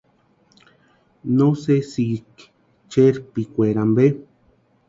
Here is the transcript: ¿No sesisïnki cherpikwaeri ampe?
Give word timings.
¿No 1.35 1.47
sesisïnki 1.63 2.43
cherpikwaeri 2.91 3.79
ampe? 3.85 4.05